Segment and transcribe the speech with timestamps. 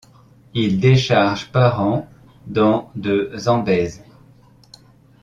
[0.55, 2.07] Il décharge par an
[2.47, 4.03] dans de Zambèze.